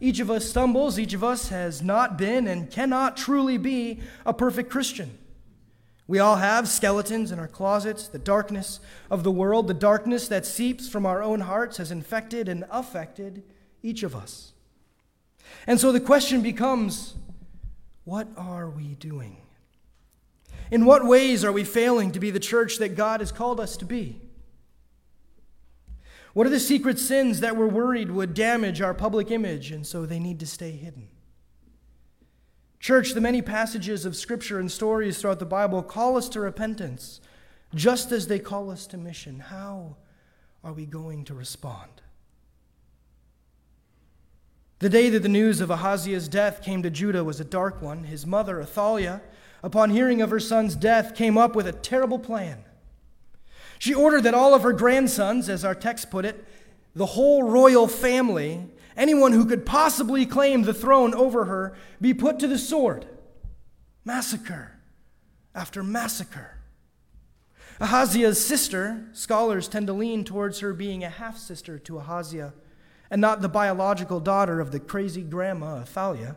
Each 0.00 0.20
of 0.20 0.30
us 0.30 0.48
stumbles. 0.48 0.98
Each 0.98 1.14
of 1.14 1.22
us 1.22 1.48
has 1.48 1.82
not 1.82 2.16
been 2.16 2.46
and 2.46 2.70
cannot 2.70 3.16
truly 3.16 3.58
be 3.58 4.00
a 4.24 4.32
perfect 4.32 4.70
Christian. 4.70 5.18
We 6.10 6.18
all 6.18 6.34
have 6.34 6.68
skeletons 6.68 7.30
in 7.30 7.38
our 7.38 7.46
closets. 7.46 8.08
The 8.08 8.18
darkness 8.18 8.80
of 9.12 9.22
the 9.22 9.30
world, 9.30 9.68
the 9.68 9.74
darkness 9.74 10.26
that 10.26 10.44
seeps 10.44 10.88
from 10.88 11.06
our 11.06 11.22
own 11.22 11.38
hearts, 11.38 11.76
has 11.76 11.92
infected 11.92 12.48
and 12.48 12.64
affected 12.68 13.44
each 13.80 14.02
of 14.02 14.16
us. 14.16 14.50
And 15.68 15.78
so 15.78 15.92
the 15.92 16.00
question 16.00 16.40
becomes 16.40 17.14
what 18.02 18.26
are 18.36 18.68
we 18.68 18.96
doing? 18.96 19.36
In 20.72 20.84
what 20.84 21.06
ways 21.06 21.44
are 21.44 21.52
we 21.52 21.62
failing 21.62 22.10
to 22.10 22.18
be 22.18 22.32
the 22.32 22.40
church 22.40 22.78
that 22.78 22.96
God 22.96 23.20
has 23.20 23.30
called 23.30 23.60
us 23.60 23.76
to 23.76 23.84
be? 23.84 24.20
What 26.32 26.44
are 26.44 26.50
the 26.50 26.58
secret 26.58 26.98
sins 26.98 27.38
that 27.38 27.56
we're 27.56 27.68
worried 27.68 28.10
would 28.10 28.34
damage 28.34 28.80
our 28.80 28.94
public 28.94 29.30
image 29.30 29.70
and 29.70 29.86
so 29.86 30.06
they 30.06 30.18
need 30.18 30.40
to 30.40 30.46
stay 30.46 30.72
hidden? 30.72 31.06
Church, 32.80 33.12
the 33.12 33.20
many 33.20 33.42
passages 33.42 34.06
of 34.06 34.16
Scripture 34.16 34.58
and 34.58 34.72
stories 34.72 35.18
throughout 35.18 35.38
the 35.38 35.44
Bible 35.44 35.82
call 35.82 36.16
us 36.16 36.30
to 36.30 36.40
repentance, 36.40 37.20
just 37.74 38.10
as 38.10 38.26
they 38.26 38.38
call 38.38 38.70
us 38.70 38.86
to 38.86 38.96
mission. 38.96 39.38
How 39.38 39.96
are 40.64 40.72
we 40.72 40.86
going 40.86 41.24
to 41.26 41.34
respond? 41.34 41.90
The 44.78 44.88
day 44.88 45.10
that 45.10 45.22
the 45.22 45.28
news 45.28 45.60
of 45.60 45.70
Ahaziah's 45.70 46.26
death 46.26 46.62
came 46.62 46.82
to 46.82 46.88
Judah 46.88 47.22
was 47.22 47.38
a 47.38 47.44
dark 47.44 47.82
one. 47.82 48.04
His 48.04 48.26
mother, 48.26 48.62
Athaliah, 48.62 49.20
upon 49.62 49.90
hearing 49.90 50.22
of 50.22 50.30
her 50.30 50.40
son's 50.40 50.74
death, 50.74 51.14
came 51.14 51.36
up 51.36 51.54
with 51.54 51.66
a 51.66 51.72
terrible 51.72 52.18
plan. 52.18 52.64
She 53.78 53.92
ordered 53.92 54.22
that 54.22 54.32
all 54.32 54.54
of 54.54 54.62
her 54.62 54.72
grandsons, 54.72 55.50
as 55.50 55.66
our 55.66 55.74
text 55.74 56.10
put 56.10 56.24
it, 56.24 56.42
the 56.94 57.04
whole 57.04 57.42
royal 57.42 57.88
family, 57.88 58.68
anyone 58.96 59.32
who 59.32 59.44
could 59.44 59.66
possibly 59.66 60.26
claim 60.26 60.62
the 60.62 60.74
throne 60.74 61.14
over 61.14 61.46
her 61.46 61.76
be 62.00 62.14
put 62.14 62.38
to 62.38 62.48
the 62.48 62.58
sword. 62.58 63.06
Massacre 64.04 64.80
after 65.54 65.82
massacre. 65.82 66.58
Ahaziah's 67.80 68.44
sister, 68.44 69.06
scholars 69.12 69.66
tend 69.66 69.86
to 69.86 69.92
lean 69.92 70.24
towards 70.24 70.60
her 70.60 70.72
being 70.72 71.02
a 71.02 71.08
half 71.08 71.38
sister 71.38 71.78
to 71.78 71.98
Ahaziah 71.98 72.52
and 73.10 73.20
not 73.20 73.40
the 73.40 73.48
biological 73.48 74.20
daughter 74.20 74.60
of 74.60 74.70
the 74.70 74.78
crazy 74.78 75.22
grandma 75.22 75.78
Athaliah, 75.80 76.36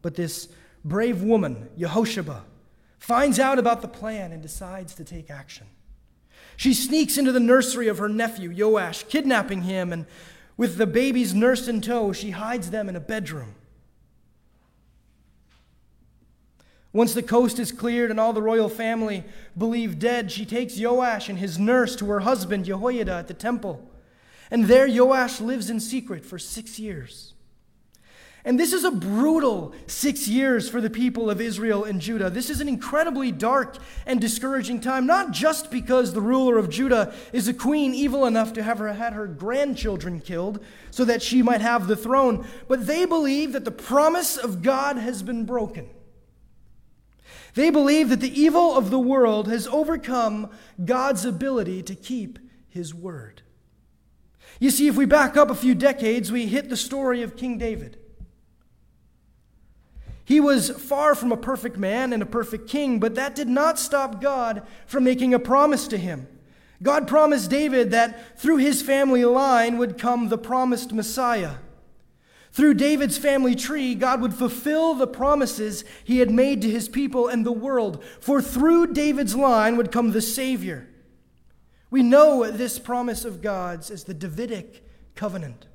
but 0.00 0.14
this 0.14 0.48
brave 0.84 1.22
woman, 1.22 1.68
Yehosheba, 1.76 2.42
finds 2.98 3.38
out 3.38 3.58
about 3.58 3.82
the 3.82 3.88
plan 3.88 4.32
and 4.32 4.40
decides 4.40 4.94
to 4.94 5.04
take 5.04 5.30
action. 5.30 5.66
She 6.56 6.72
sneaks 6.72 7.18
into 7.18 7.32
the 7.32 7.40
nursery 7.40 7.88
of 7.88 7.98
her 7.98 8.08
nephew, 8.08 8.52
Joash, 8.54 9.04
kidnapping 9.04 9.62
him, 9.62 9.92
and 9.92 10.06
with 10.56 10.76
the 10.76 10.86
babies 10.86 11.34
nursed 11.34 11.68
in 11.68 11.80
tow, 11.80 12.12
she 12.12 12.30
hides 12.30 12.70
them 12.70 12.88
in 12.88 12.96
a 12.96 13.00
bedroom. 13.00 13.54
Once 16.92 17.14
the 17.14 17.22
coast 17.22 17.58
is 17.58 17.70
cleared 17.70 18.10
and 18.10 18.18
all 18.18 18.32
the 18.32 18.42
royal 18.42 18.68
family 18.68 19.24
believe 19.56 19.98
dead, 19.98 20.30
she 20.30 20.44
takes 20.44 20.78
Joash 20.78 21.28
and 21.28 21.38
his 21.38 21.58
nurse 21.58 21.94
to 21.96 22.06
her 22.06 22.20
husband 22.20 22.64
Jehoiada 22.64 23.12
at 23.12 23.28
the 23.28 23.34
temple. 23.34 23.88
And 24.50 24.64
there 24.64 24.88
Joash 24.88 25.40
lives 25.40 25.70
in 25.70 25.78
secret 25.78 26.24
for 26.24 26.38
six 26.38 26.80
years. 26.80 27.34
And 28.44 28.58
this 28.58 28.72
is 28.72 28.84
a 28.84 28.90
brutal 28.90 29.74
six 29.86 30.26
years 30.26 30.68
for 30.68 30.80
the 30.80 30.88
people 30.88 31.28
of 31.28 31.42
Israel 31.42 31.84
and 31.84 32.00
Judah. 32.00 32.30
This 32.30 32.48
is 32.48 32.62
an 32.62 32.68
incredibly 32.68 33.30
dark 33.30 33.76
and 34.06 34.18
discouraging 34.18 34.80
time, 34.80 35.06
not 35.06 35.30
just 35.30 35.70
because 35.70 36.12
the 36.12 36.22
ruler 36.22 36.56
of 36.56 36.70
Judah 36.70 37.12
is 37.34 37.48
a 37.48 37.54
queen 37.54 37.94
evil 37.94 38.24
enough 38.24 38.54
to 38.54 38.62
have 38.62 38.78
her, 38.78 38.94
had 38.94 39.12
her 39.12 39.26
grandchildren 39.26 40.20
killed 40.20 40.64
so 40.90 41.04
that 41.04 41.20
she 41.20 41.42
might 41.42 41.60
have 41.60 41.86
the 41.86 41.96
throne, 41.96 42.46
but 42.66 42.86
they 42.86 43.04
believe 43.04 43.52
that 43.52 43.66
the 43.66 43.70
promise 43.70 44.38
of 44.38 44.62
God 44.62 44.96
has 44.96 45.22
been 45.22 45.44
broken. 45.44 45.90
They 47.54 47.68
believe 47.68 48.08
that 48.08 48.20
the 48.20 48.40
evil 48.40 48.74
of 48.74 48.90
the 48.90 48.98
world 48.98 49.48
has 49.48 49.66
overcome 49.66 50.48
God's 50.82 51.26
ability 51.26 51.82
to 51.82 51.94
keep 51.94 52.38
his 52.68 52.94
word. 52.94 53.42
You 54.58 54.70
see, 54.70 54.88
if 54.88 54.96
we 54.96 55.04
back 55.04 55.36
up 55.36 55.50
a 55.50 55.54
few 55.54 55.74
decades, 55.74 56.32
we 56.32 56.46
hit 56.46 56.70
the 56.70 56.76
story 56.76 57.22
of 57.22 57.36
King 57.36 57.58
David. 57.58 57.99
He 60.24 60.40
was 60.40 60.70
far 60.70 61.14
from 61.14 61.32
a 61.32 61.36
perfect 61.36 61.76
man 61.76 62.12
and 62.12 62.22
a 62.22 62.26
perfect 62.26 62.68
king, 62.68 63.00
but 63.00 63.14
that 63.16 63.34
did 63.34 63.48
not 63.48 63.78
stop 63.78 64.20
God 64.20 64.66
from 64.86 65.04
making 65.04 65.34
a 65.34 65.38
promise 65.38 65.88
to 65.88 65.96
him. 65.96 66.28
God 66.82 67.06
promised 67.06 67.50
David 67.50 67.90
that 67.90 68.38
through 68.38 68.56
his 68.58 68.80
family 68.80 69.24
line 69.24 69.76
would 69.76 69.98
come 69.98 70.28
the 70.28 70.38
promised 70.38 70.92
Messiah. 70.92 71.56
Through 72.52 72.74
David's 72.74 73.18
family 73.18 73.54
tree, 73.54 73.94
God 73.94 74.20
would 74.20 74.34
fulfill 74.34 74.94
the 74.94 75.06
promises 75.06 75.84
he 76.04 76.18
had 76.18 76.30
made 76.30 76.62
to 76.62 76.70
his 76.70 76.88
people 76.88 77.28
and 77.28 77.44
the 77.46 77.52
world. 77.52 78.02
For 78.20 78.42
through 78.42 78.88
David's 78.92 79.36
line 79.36 79.76
would 79.76 79.92
come 79.92 80.10
the 80.10 80.22
Savior. 80.22 80.88
We 81.90 82.02
know 82.02 82.50
this 82.50 82.78
promise 82.78 83.24
of 83.24 83.42
God's 83.42 83.90
as 83.90 84.04
the 84.04 84.14
Davidic 84.14 84.84
covenant. 85.14 85.66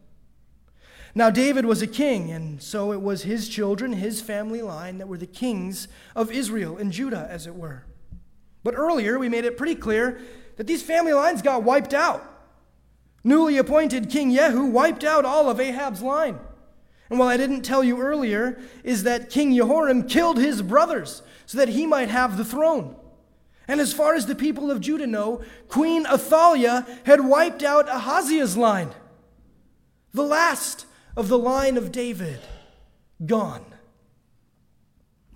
Now, 1.18 1.30
David 1.30 1.66
was 1.66 1.82
a 1.82 1.88
king, 1.88 2.30
and 2.30 2.62
so 2.62 2.92
it 2.92 3.02
was 3.02 3.24
his 3.24 3.48
children, 3.48 3.94
his 3.94 4.20
family 4.20 4.62
line, 4.62 4.98
that 4.98 5.08
were 5.08 5.18
the 5.18 5.26
kings 5.26 5.88
of 6.14 6.30
Israel 6.30 6.78
and 6.78 6.92
Judah, 6.92 7.26
as 7.30 7.48
it 7.48 7.56
were. 7.56 7.86
But 8.64 8.76
earlier, 8.76 9.18
we 9.18 9.30
made 9.30 9.46
it 9.46 9.58
pretty 9.58 9.76
clear 9.76 10.20
that 10.58 10.68
these 10.68 10.84
family 10.84 11.14
lines 11.14 11.42
got 11.42 11.64
wiped 11.64 11.94
out. 11.94 12.24
Newly 13.24 13.58
appointed 13.58 14.10
King 14.10 14.36
Jehu 14.36 14.66
wiped 14.66 15.06
out 15.06 15.24
all 15.24 15.50
of 15.50 15.60
Ahab's 15.60 16.02
line. 16.02 16.38
And 17.10 17.18
what 17.18 17.30
I 17.30 17.38
didn't 17.38 17.62
tell 17.62 17.84
you 17.84 18.02
earlier 18.02 18.60
is 18.84 19.04
that 19.04 19.30
King 19.30 19.56
Jehoram 19.56 20.08
killed 20.08 20.38
his 20.38 20.62
brothers 20.62 21.22
so 21.46 21.58
that 21.58 21.70
he 21.70 21.86
might 21.86 22.10
have 22.10 22.36
the 22.36 22.46
throne. 22.46 22.96
And 23.68 23.80
as 23.80 23.94
far 23.94 24.16
as 24.16 24.26
the 24.26 24.36
people 24.36 24.70
of 24.70 24.82
Judah 24.82 25.08
know, 25.08 25.42
Queen 25.70 26.06
Athaliah 26.06 26.86
had 27.06 27.22
wiped 27.22 27.64
out 27.64 27.88
Ahaziah's 27.88 28.58
line, 28.58 28.92
the 30.14 30.24
last 30.24 30.86
of 31.16 31.28
the 31.28 31.38
line 31.38 31.78
of 31.78 31.92
David, 31.92 32.40
gone. 33.26 33.66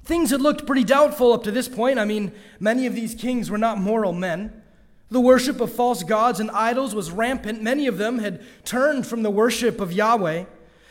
Things 0.04 0.32
had 0.32 0.42
looked 0.42 0.66
pretty 0.66 0.84
doubtful 0.84 1.34
up 1.34 1.44
to 1.44 1.52
this 1.52 1.68
point. 1.70 2.00
I 2.00 2.06
mean, 2.06 2.32
many 2.60 2.86
of 2.86 2.96
these 2.96 3.14
kings 3.14 3.50
were 3.50 3.58
not 3.58 3.78
moral 3.78 4.12
men. 4.12 4.64
The 5.10 5.20
worship 5.20 5.60
of 5.62 5.72
false 5.72 6.04
gods 6.04 6.40
and 6.40 6.52
idols 6.52 6.94
was 6.94 7.12
rampant. 7.12 7.62
Many 7.62 7.88
of 7.88 7.98
them 7.98 8.20
had 8.20 8.42
turned 8.66 9.08
from 9.08 9.24
the 9.24 9.32
worship 9.32 9.80
of 9.80 9.94
Yahweh. 9.94 10.46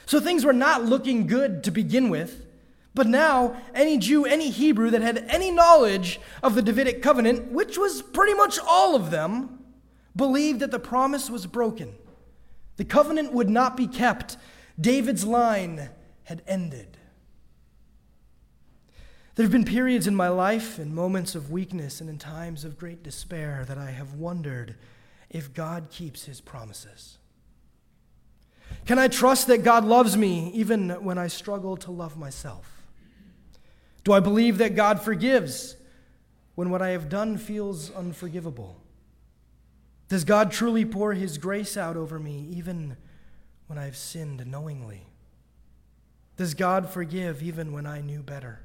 So 0.07 0.21
things 0.21 0.45
were 0.45 0.52
not 0.52 0.85
looking 0.85 1.26
good 1.26 1.62
to 1.64 1.71
begin 1.71 2.09
with. 2.09 2.47
But 2.95 3.07
now, 3.07 3.57
any 3.75 3.99
Jew, 3.99 4.25
any 4.25 4.50
Hebrew 4.50 4.90
that 4.90 5.02
had 5.02 5.18
any 5.28 5.50
knowledge 5.50 6.21
of 6.42 6.54
the 6.54 6.62
Davidic 6.62 7.02
covenant, 7.02 7.52
which 7.52 7.78
was 7.78 8.02
pretty 8.02 8.35
much 8.35 8.59
all 8.66 8.97
of 8.97 9.11
them, 9.11 9.59
believed 10.16 10.61
that 10.61 10.71
the 10.71 10.80
promise 10.80 11.30
was 11.30 11.47
broken. 11.47 11.95
The 12.76 12.85
covenant 12.85 13.33
would 13.33 13.50
not 13.50 13.76
be 13.76 13.87
kept. 13.87 14.37
David's 14.80 15.25
line 15.25 15.90
had 16.25 16.42
ended. 16.47 16.97
There 19.35 19.44
have 19.44 19.52
been 19.52 19.64
periods 19.64 20.06
in 20.06 20.16
my 20.16 20.28
life, 20.28 20.78
in 20.78 20.94
moments 20.94 21.35
of 21.35 21.50
weakness 21.50 22.00
and 22.00 22.11
in 22.11 22.18
times 22.18 22.64
of 22.64 22.76
great 22.76 23.02
despair, 23.02 23.64
that 23.68 23.78
I 23.78 23.90
have 23.90 24.14
wondered 24.14 24.76
if 25.30 25.54
God 25.54 25.90
keeps 25.90 26.25
his 26.25 26.40
promises. 26.40 27.18
Can 28.85 28.99
I 28.99 29.08
trust 29.08 29.47
that 29.47 29.62
God 29.62 29.85
loves 29.85 30.16
me 30.16 30.50
even 30.54 30.90
when 31.04 31.18
I 31.18 31.28
struggle 31.28 31.76
to 31.78 31.90
love 31.90 32.16
myself? 32.16 32.87
Do 34.04 34.12
I 34.12 34.20
believe 34.20 34.58
that 34.58 34.75
God 34.75 35.00
forgives 35.00 35.76
when 36.54 36.70
what 36.70 36.82
I 36.82 36.88
have 36.90 37.08
done 37.08 37.37
feels 37.37 37.90
unforgivable? 37.90 38.80
Does 40.08 40.25
God 40.25 40.50
truly 40.50 40.85
pour 40.85 41.12
his 41.12 41.38
grace 41.38 41.76
out 41.76 41.97
over 41.97 42.18
me 42.18 42.49
even 42.50 42.97
when 43.68 43.78
I 43.78 43.84
have 43.84 43.96
sinned 43.96 44.44
knowingly? 44.46 45.06
Does 46.37 46.54
God 46.54 46.88
forgive 46.88 47.42
even 47.42 47.72
when 47.72 47.87
I 47.87 48.00
knew 48.00 48.22
better? 48.22 48.60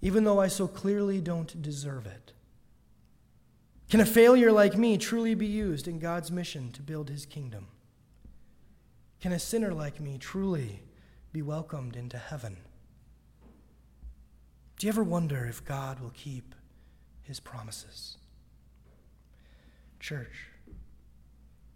Even 0.00 0.24
though 0.24 0.40
I 0.40 0.48
so 0.48 0.66
clearly 0.66 1.20
don't 1.20 1.60
deserve 1.60 2.06
it? 2.06 2.32
Can 3.90 4.00
a 4.00 4.06
failure 4.06 4.52
like 4.52 4.78
me 4.78 4.96
truly 4.96 5.34
be 5.34 5.46
used 5.46 5.88
in 5.88 5.98
God's 5.98 6.30
mission 6.30 6.70
to 6.72 6.82
build 6.82 7.10
his 7.10 7.26
kingdom? 7.26 7.66
Can 9.20 9.32
a 9.32 9.38
sinner 9.38 9.72
like 9.72 10.00
me 10.00 10.16
truly 10.16 10.82
be 11.32 11.42
welcomed 11.42 11.96
into 11.96 12.16
heaven? 12.16 12.56
Do 14.78 14.86
you 14.86 14.92
ever 14.92 15.02
wonder 15.02 15.44
if 15.44 15.64
God 15.64 16.00
will 16.00 16.12
keep 16.14 16.54
his 17.22 17.38
promises? 17.38 18.16
Church, 19.98 20.46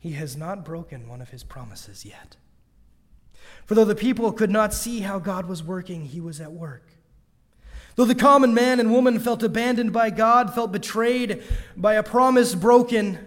he 0.05 0.13
has 0.13 0.37
not 0.37 0.67
broken 0.67 1.09
one 1.09 1.23
of 1.23 1.31
his 1.31 1.43
promises 1.43 2.05
yet. 2.05 2.37
For 3.65 3.75
though 3.75 3.87
the 3.87 3.95
people 3.95 4.33
could 4.33 4.51
not 4.51 4.75
see 4.75 5.01
how 5.01 5.19
God 5.19 5.47
was 5.47 5.63
working, 5.63 6.05
he 6.05 6.21
was 6.21 6.43
at 6.43 6.53
work. 6.53 6.87
Though 7.97 8.05
the 8.05 8.15
common 8.15 8.53
man 8.53 8.81
and 8.81 8.93
woman 8.93 9.19
felt 9.19 9.43
abandoned 9.43 9.95
by 9.95 10.11
God, 10.11 10.53
felt 10.53 10.73
betrayed 10.73 11.43
by 11.75 11.95
a 11.95 12.03
promise 12.03 12.55
broken, 12.55 13.27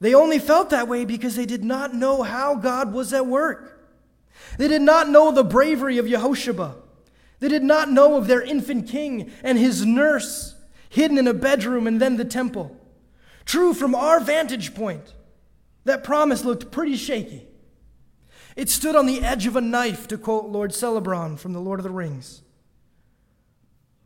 they 0.00 0.12
only 0.12 0.40
felt 0.40 0.70
that 0.70 0.88
way 0.88 1.04
because 1.04 1.36
they 1.36 1.46
did 1.46 1.62
not 1.62 1.94
know 1.94 2.24
how 2.24 2.56
God 2.56 2.92
was 2.92 3.12
at 3.12 3.28
work. 3.28 3.88
They 4.58 4.66
did 4.66 4.82
not 4.82 5.08
know 5.08 5.30
the 5.30 5.44
bravery 5.44 5.98
of 5.98 6.06
Yehosheba. 6.06 6.74
They 7.38 7.48
did 7.48 7.62
not 7.62 7.92
know 7.92 8.16
of 8.16 8.26
their 8.26 8.42
infant 8.42 8.88
king 8.88 9.30
and 9.44 9.56
his 9.56 9.86
nurse 9.86 10.56
hidden 10.88 11.16
in 11.16 11.28
a 11.28 11.32
bedroom 11.32 11.86
and 11.86 12.02
then 12.02 12.16
the 12.16 12.24
temple. 12.24 12.76
True, 13.44 13.72
from 13.72 13.94
our 13.94 14.18
vantage 14.18 14.74
point, 14.74 15.14
that 15.88 16.04
promise 16.04 16.44
looked 16.44 16.70
pretty 16.70 16.96
shaky. 16.96 17.46
It 18.56 18.68
stood 18.68 18.96
on 18.96 19.06
the 19.06 19.22
edge 19.22 19.46
of 19.46 19.56
a 19.56 19.60
knife, 19.60 20.08
to 20.08 20.18
quote 20.18 20.46
Lord 20.46 20.72
Celebron 20.72 21.38
from 21.38 21.52
The 21.52 21.60
Lord 21.60 21.80
of 21.80 21.84
the 21.84 21.90
Rings. 21.90 22.42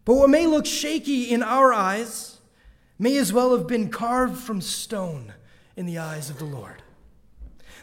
But 0.04 0.14
what 0.14 0.30
may 0.30 0.46
look 0.46 0.66
shaky 0.66 1.30
in 1.30 1.42
our 1.42 1.72
eyes 1.72 2.38
may 2.98 3.16
as 3.16 3.32
well 3.32 3.56
have 3.56 3.66
been 3.66 3.88
carved 3.88 4.38
from 4.38 4.60
stone 4.60 5.32
in 5.76 5.86
the 5.86 5.98
eyes 5.98 6.30
of 6.30 6.38
the 6.38 6.44
Lord. 6.44 6.82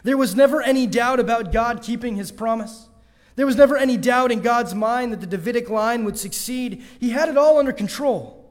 There 0.02 0.16
was 0.16 0.34
never 0.34 0.62
any 0.62 0.86
doubt 0.86 1.20
about 1.20 1.52
God 1.52 1.82
keeping 1.82 2.16
his 2.16 2.32
promise. 2.32 2.88
There 3.36 3.46
was 3.46 3.56
never 3.56 3.76
any 3.76 3.96
doubt 3.96 4.32
in 4.32 4.40
God's 4.40 4.74
mind 4.74 5.12
that 5.12 5.20
the 5.20 5.26
Davidic 5.26 5.68
line 5.68 6.04
would 6.04 6.18
succeed. 6.18 6.82
He 6.98 7.10
had 7.10 7.28
it 7.28 7.36
all 7.36 7.58
under 7.58 7.72
control. 7.72 8.50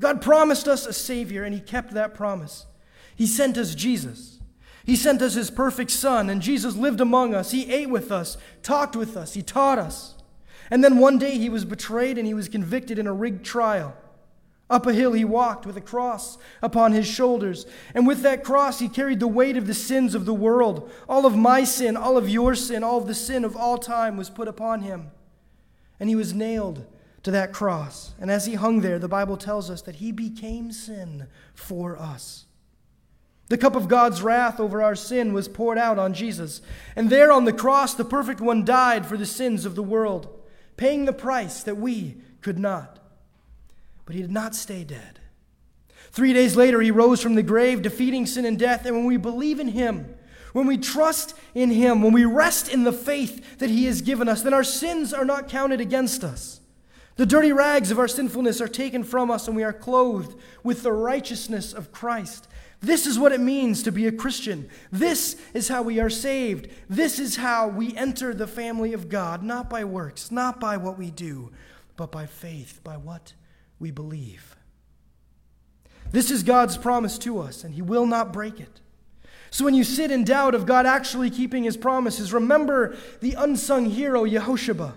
God 0.00 0.20
promised 0.20 0.68
us 0.68 0.86
a 0.86 0.92
Savior, 0.92 1.44
and 1.44 1.54
He 1.54 1.60
kept 1.60 1.94
that 1.94 2.14
promise. 2.14 2.66
He 3.14 3.26
sent 3.26 3.56
us 3.56 3.74
Jesus. 3.74 4.35
He 4.86 4.96
sent 4.96 5.20
us 5.20 5.34
His 5.34 5.50
perfect 5.50 5.90
Son, 5.90 6.30
and 6.30 6.40
Jesus 6.40 6.76
lived 6.76 7.00
among 7.00 7.34
us. 7.34 7.50
He 7.50 7.70
ate 7.72 7.90
with 7.90 8.12
us, 8.12 8.38
talked 8.62 8.96
with 8.96 9.16
us, 9.16 9.34
He 9.34 9.42
taught 9.42 9.78
us. 9.78 10.14
And 10.70 10.82
then 10.82 10.98
one 10.98 11.18
day 11.18 11.36
He 11.36 11.48
was 11.48 11.64
betrayed 11.64 12.16
and 12.16 12.26
He 12.26 12.34
was 12.34 12.48
convicted 12.48 12.98
in 12.98 13.06
a 13.06 13.12
rigged 13.12 13.44
trial. 13.44 13.96
Up 14.68 14.86
a 14.86 14.92
hill 14.92 15.12
he 15.12 15.24
walked 15.24 15.64
with 15.64 15.76
a 15.76 15.80
cross 15.80 16.38
upon 16.60 16.90
his 16.90 17.06
shoulders, 17.06 17.66
and 17.94 18.04
with 18.04 18.22
that 18.22 18.42
cross 18.42 18.80
he 18.80 18.88
carried 18.88 19.20
the 19.20 19.28
weight 19.28 19.56
of 19.56 19.68
the 19.68 19.74
sins 19.74 20.12
of 20.14 20.24
the 20.26 20.34
world. 20.34 20.90
All 21.08 21.24
of 21.24 21.36
my 21.36 21.62
sin, 21.62 21.96
all 21.96 22.16
of 22.16 22.28
your 22.28 22.56
sin, 22.56 22.82
all 22.82 22.98
of 22.98 23.06
the 23.06 23.14
sin 23.14 23.44
of 23.44 23.56
all 23.56 23.78
time 23.78 24.16
was 24.16 24.28
put 24.28 24.48
upon 24.48 24.80
him. 24.80 25.12
And 26.00 26.08
he 26.08 26.16
was 26.16 26.34
nailed 26.34 26.84
to 27.22 27.30
that 27.30 27.52
cross. 27.52 28.14
And 28.20 28.28
as 28.28 28.46
he 28.46 28.54
hung 28.54 28.80
there, 28.80 28.98
the 28.98 29.06
Bible 29.06 29.36
tells 29.36 29.70
us 29.70 29.82
that 29.82 29.96
he 29.96 30.10
became 30.10 30.72
sin 30.72 31.28
for 31.54 31.96
us. 31.96 32.45
The 33.48 33.58
cup 33.58 33.76
of 33.76 33.88
God's 33.88 34.22
wrath 34.22 34.58
over 34.58 34.82
our 34.82 34.96
sin 34.96 35.32
was 35.32 35.46
poured 35.46 35.78
out 35.78 35.98
on 35.98 36.14
Jesus. 36.14 36.60
And 36.96 37.10
there 37.10 37.30
on 37.30 37.44
the 37.44 37.52
cross, 37.52 37.94
the 37.94 38.04
perfect 38.04 38.40
one 38.40 38.64
died 38.64 39.06
for 39.06 39.16
the 39.16 39.26
sins 39.26 39.64
of 39.64 39.74
the 39.74 39.82
world 39.82 40.32
paying 40.76 41.04
the 41.04 41.12
price 41.12 41.62
that 41.62 41.76
we 41.76 42.16
could 42.40 42.58
not. 42.58 42.98
But 44.04 44.14
he 44.14 44.22
did 44.22 44.30
not 44.30 44.54
stay 44.54 44.84
dead. 44.84 45.20
Three 46.10 46.32
days 46.32 46.56
later, 46.56 46.80
he 46.80 46.90
rose 46.90 47.22
from 47.22 47.34
the 47.34 47.42
grave, 47.42 47.82
defeating 47.82 48.26
sin 48.26 48.44
and 48.44 48.58
death. 48.58 48.86
And 48.86 48.96
when 48.96 49.06
we 49.06 49.16
believe 49.16 49.58
in 49.58 49.68
him, 49.68 50.14
when 50.52 50.66
we 50.66 50.78
trust 50.78 51.34
in 51.54 51.70
him, 51.70 52.02
when 52.02 52.12
we 52.12 52.24
rest 52.24 52.68
in 52.68 52.84
the 52.84 52.92
faith 52.92 53.58
that 53.58 53.70
he 53.70 53.86
has 53.86 54.00
given 54.00 54.28
us, 54.28 54.42
then 54.42 54.54
our 54.54 54.64
sins 54.64 55.12
are 55.12 55.24
not 55.24 55.48
counted 55.48 55.80
against 55.80 56.24
us. 56.24 56.60
The 57.16 57.26
dirty 57.26 57.52
rags 57.52 57.90
of 57.90 57.98
our 57.98 58.08
sinfulness 58.08 58.60
are 58.60 58.68
taken 58.68 59.02
from 59.02 59.30
us, 59.30 59.48
and 59.48 59.56
we 59.56 59.64
are 59.64 59.72
clothed 59.72 60.38
with 60.62 60.82
the 60.82 60.92
righteousness 60.92 61.72
of 61.72 61.92
Christ. 61.92 62.46
This 62.80 63.06
is 63.06 63.18
what 63.18 63.32
it 63.32 63.40
means 63.40 63.82
to 63.82 63.92
be 63.92 64.06
a 64.06 64.12
Christian. 64.12 64.68
This 64.92 65.36
is 65.54 65.68
how 65.68 65.82
we 65.82 65.98
are 65.98 66.10
saved. 66.10 66.68
This 66.88 67.18
is 67.18 67.36
how 67.36 67.68
we 67.68 67.96
enter 67.96 68.34
the 68.34 68.46
family 68.46 68.92
of 68.92 69.08
God, 69.08 69.42
not 69.42 69.70
by 69.70 69.84
works, 69.84 70.30
not 70.30 70.60
by 70.60 70.76
what 70.76 70.98
we 70.98 71.10
do, 71.10 71.50
but 71.96 72.12
by 72.12 72.26
faith, 72.26 72.80
by 72.84 72.96
what 72.96 73.32
we 73.78 73.90
believe. 73.90 74.56
This 76.12 76.30
is 76.30 76.42
God's 76.42 76.76
promise 76.76 77.18
to 77.18 77.38
us, 77.40 77.64
and 77.64 77.74
He 77.74 77.82
will 77.82 78.06
not 78.06 78.32
break 78.32 78.60
it. 78.60 78.80
So 79.50 79.64
when 79.64 79.74
you 79.74 79.84
sit 79.84 80.10
in 80.10 80.24
doubt 80.24 80.54
of 80.54 80.66
God 80.66 80.86
actually 80.86 81.30
keeping 81.30 81.64
His 81.64 81.76
promises, 81.76 82.32
remember 82.32 82.96
the 83.20 83.34
unsung 83.34 83.86
hero, 83.86 84.24
Yehosheba. 84.24 84.94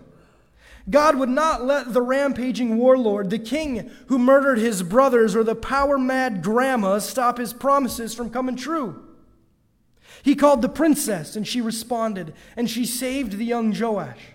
God 0.88 1.18
would 1.18 1.30
not 1.30 1.64
let 1.64 1.94
the 1.94 2.02
rampaging 2.02 2.78
warlord, 2.78 3.30
the 3.30 3.40
king 3.40 3.90
who 4.08 4.20
murdered 4.20 4.60
his 4.60 4.84
brothers, 4.84 5.36
or 5.36 5.44
the 5.44 5.56
power 5.56 5.98
mad 5.98 6.44
grandma 6.44 7.00
stop 7.00 7.38
his 7.38 7.54
promises 7.54 8.14
from 8.14 8.30
coming 8.30 8.56
true. 8.56 9.06
He 10.24 10.36
called 10.36 10.62
the 10.62 10.70
princess, 10.70 11.36
and 11.36 11.48
she 11.48 11.62
responded, 11.62 12.34
and 12.56 12.70
she 12.70 12.86
saved 12.86 13.34
the 13.34 13.46
young 13.46 13.74
Joash. 13.78 14.34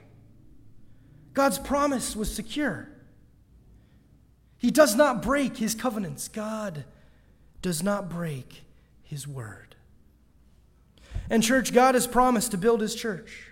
God's 1.33 1.59
promise 1.59 2.15
was 2.15 2.33
secure. 2.33 2.89
He 4.57 4.71
does 4.71 4.95
not 4.95 5.23
break 5.23 5.59
his 5.59 5.75
covenants. 5.75 6.29
God 6.29 6.85
does 7.61 7.83
not 7.83 8.09
break 8.09 8.63
his 9.03 9.29
word. 9.29 9.75
And, 11.29 11.43
church, 11.43 11.73
God 11.73 11.95
has 11.95 12.07
promised 12.07 12.51
to 12.53 12.59
build 12.59 12.81
his 12.81 12.95
church. 12.95 13.51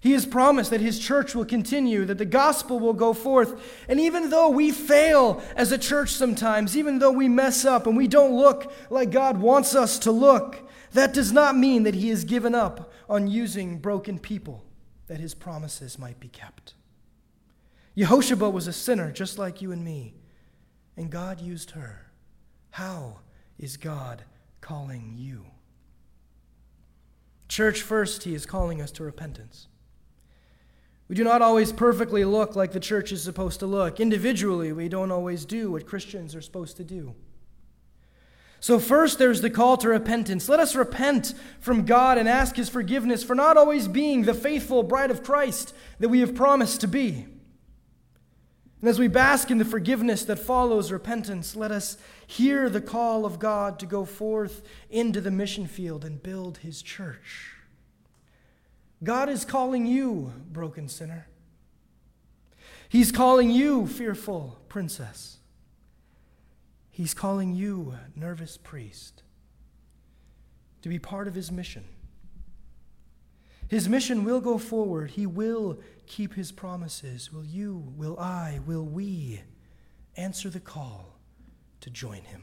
He 0.00 0.12
has 0.12 0.26
promised 0.26 0.70
that 0.70 0.80
his 0.80 0.98
church 0.98 1.34
will 1.34 1.44
continue, 1.44 2.04
that 2.04 2.18
the 2.18 2.24
gospel 2.24 2.78
will 2.78 2.92
go 2.92 3.12
forth. 3.12 3.84
And 3.88 3.98
even 3.98 4.30
though 4.30 4.48
we 4.48 4.70
fail 4.70 5.42
as 5.56 5.72
a 5.72 5.78
church 5.78 6.10
sometimes, 6.10 6.76
even 6.76 6.98
though 6.98 7.10
we 7.10 7.28
mess 7.28 7.64
up 7.64 7.86
and 7.86 7.96
we 7.96 8.06
don't 8.06 8.36
look 8.36 8.72
like 8.90 9.10
God 9.10 9.38
wants 9.38 9.74
us 9.74 9.98
to 10.00 10.12
look, 10.12 10.68
that 10.92 11.12
does 11.12 11.32
not 11.32 11.56
mean 11.56 11.82
that 11.82 11.96
he 11.96 12.10
has 12.10 12.24
given 12.24 12.54
up 12.54 12.92
on 13.08 13.26
using 13.26 13.78
broken 13.78 14.18
people 14.18 14.64
that 15.08 15.20
his 15.20 15.34
promises 15.34 15.98
might 15.98 16.20
be 16.20 16.28
kept. 16.28 16.74
Yehosheba 17.96 18.52
was 18.52 18.68
a 18.68 18.72
sinner 18.72 19.10
just 19.10 19.38
like 19.38 19.60
you 19.60 19.72
and 19.72 19.84
me 19.84 20.14
and 20.98 21.10
God 21.10 21.40
used 21.40 21.70
her. 21.70 22.10
How 22.70 23.20
is 23.58 23.76
God 23.76 24.24
calling 24.60 25.14
you? 25.16 25.46
Church, 27.48 27.80
first, 27.80 28.24
He 28.24 28.34
is 28.34 28.44
calling 28.44 28.82
us 28.82 28.90
to 28.92 29.04
repentance. 29.04 29.68
We 31.08 31.14
do 31.14 31.24
not 31.24 31.40
always 31.40 31.72
perfectly 31.72 32.24
look 32.24 32.54
like 32.54 32.72
the 32.72 32.80
church 32.80 33.12
is 33.12 33.22
supposed 33.22 33.60
to 33.60 33.66
look. 33.66 33.98
Individually, 33.98 34.72
we 34.72 34.88
don't 34.88 35.10
always 35.10 35.46
do 35.46 35.72
what 35.72 35.86
Christians 35.86 36.34
are 36.34 36.42
supposed 36.42 36.76
to 36.76 36.84
do. 36.84 37.14
So, 38.60 38.78
first, 38.78 39.18
there's 39.18 39.40
the 39.40 39.50
call 39.50 39.76
to 39.78 39.88
repentance. 39.88 40.48
Let 40.48 40.60
us 40.60 40.74
repent 40.74 41.32
from 41.60 41.86
God 41.86 42.18
and 42.18 42.28
ask 42.28 42.56
His 42.56 42.68
forgiveness 42.68 43.22
for 43.22 43.34
not 43.34 43.56
always 43.56 43.88
being 43.88 44.22
the 44.22 44.34
faithful 44.34 44.82
bride 44.82 45.10
of 45.10 45.22
Christ 45.22 45.74
that 46.00 46.08
we 46.08 46.20
have 46.20 46.34
promised 46.34 46.80
to 46.82 46.88
be. 46.88 47.26
And 48.80 48.88
as 48.88 48.98
we 48.98 49.08
bask 49.08 49.50
in 49.50 49.58
the 49.58 49.64
forgiveness 49.64 50.24
that 50.24 50.38
follows 50.38 50.92
repentance, 50.92 51.56
let 51.56 51.72
us 51.72 51.96
hear 52.26 52.68
the 52.68 52.80
call 52.80 53.24
of 53.24 53.38
God 53.38 53.78
to 53.80 53.86
go 53.86 54.04
forth 54.04 54.62
into 54.90 55.20
the 55.20 55.32
mission 55.32 55.66
field 55.66 56.04
and 56.04 56.22
build 56.22 56.58
his 56.58 56.80
church. 56.82 57.57
God 59.02 59.28
is 59.28 59.44
calling 59.44 59.86
you, 59.86 60.32
broken 60.50 60.88
sinner. 60.88 61.28
He's 62.88 63.12
calling 63.12 63.50
you, 63.50 63.86
fearful 63.86 64.58
princess. 64.68 65.38
He's 66.90 67.14
calling 67.14 67.54
you, 67.54 67.94
nervous 68.16 68.56
priest, 68.56 69.22
to 70.82 70.88
be 70.88 70.98
part 70.98 71.28
of 71.28 71.34
his 71.34 71.52
mission. 71.52 71.84
His 73.68 73.88
mission 73.88 74.24
will 74.24 74.40
go 74.40 74.58
forward. 74.58 75.10
He 75.10 75.26
will 75.26 75.78
keep 76.06 76.34
his 76.34 76.50
promises? 76.50 77.32
Will 77.32 77.44
you, 77.44 77.92
will 77.96 78.18
I, 78.18 78.60
will 78.66 78.84
we 78.84 79.42
answer 80.16 80.48
the 80.48 80.58
call 80.58 81.18
to 81.82 81.90
join 81.90 82.22
him? 82.22 82.42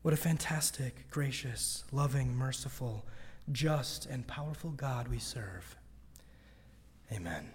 What 0.00 0.14
a 0.14 0.16
fantastic, 0.16 1.08
gracious, 1.10 1.84
loving, 1.92 2.34
merciful, 2.34 3.06
just, 3.50 4.06
and 4.06 4.26
powerful 4.26 4.70
God 4.70 5.08
we 5.08 5.18
serve. 5.18 5.76
Amen. 7.12 7.50